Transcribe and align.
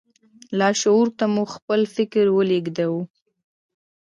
لاشعور 0.59 1.07
ته 1.17 1.25
مو 1.33 1.43
خپل 1.55 1.81
فکر 1.95 2.25
ولېږدوئ. 2.37 3.01